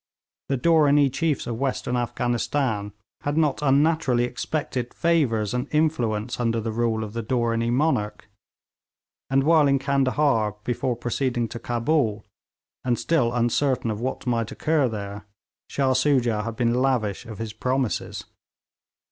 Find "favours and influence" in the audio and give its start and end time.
4.95-6.39